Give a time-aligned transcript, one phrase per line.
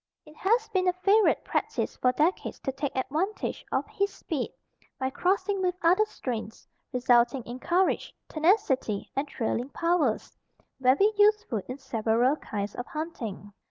[0.25, 4.51] ]It has been a favorite practice for decades to take advantage of his speed,
[4.97, 10.35] by crossing with other strains, resulting in courage, tenacity and trailing powers,
[10.79, 13.53] very useful in several kinds of hunting.